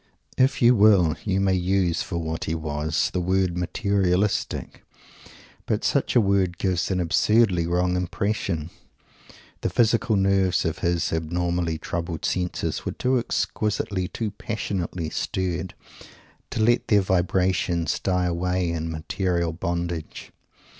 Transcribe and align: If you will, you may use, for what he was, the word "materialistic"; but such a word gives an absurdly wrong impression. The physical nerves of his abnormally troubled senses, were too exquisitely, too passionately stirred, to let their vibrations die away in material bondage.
If 0.35 0.63
you 0.63 0.73
will, 0.75 1.15
you 1.25 1.39
may 1.39 1.53
use, 1.53 2.01
for 2.01 2.17
what 2.17 2.45
he 2.45 2.55
was, 2.55 3.11
the 3.11 3.21
word 3.21 3.55
"materialistic"; 3.55 4.83
but 5.67 5.83
such 5.83 6.15
a 6.15 6.19
word 6.19 6.57
gives 6.57 6.89
an 6.89 6.99
absurdly 6.99 7.67
wrong 7.67 7.95
impression. 7.95 8.71
The 9.61 9.69
physical 9.69 10.15
nerves 10.15 10.65
of 10.65 10.79
his 10.79 11.13
abnormally 11.13 11.77
troubled 11.77 12.25
senses, 12.25 12.83
were 12.83 12.93
too 12.93 13.19
exquisitely, 13.19 14.07
too 14.07 14.31
passionately 14.31 15.11
stirred, 15.11 15.75
to 16.49 16.63
let 16.63 16.87
their 16.87 17.01
vibrations 17.01 17.99
die 17.99 18.25
away 18.25 18.71
in 18.71 18.89
material 18.89 19.53
bondage. 19.53 20.31